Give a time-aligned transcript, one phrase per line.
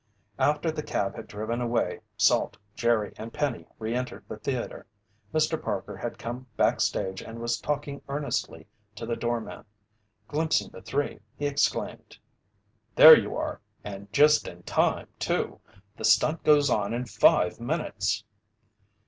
[0.39, 4.87] After the cab had driven away, Salt, Jerry, and Penny re entered the theater.
[5.31, 5.61] Mr.
[5.61, 9.63] Parker had come backstage and was talking earnestly to the doorman.
[10.27, 12.17] Glimpsing the three, he exclaimed:
[12.95, 13.61] "There you are!
[13.83, 15.61] And just in time too!
[15.95, 18.23] The stunt goes on in five minutes."